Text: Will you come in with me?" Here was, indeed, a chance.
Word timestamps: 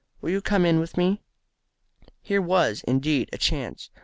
Will 0.19 0.31
you 0.31 0.41
come 0.41 0.65
in 0.65 0.79
with 0.79 0.97
me?" 0.97 1.21
Here 2.23 2.41
was, 2.41 2.81
indeed, 2.87 3.29
a 3.31 3.37
chance. 3.37 3.91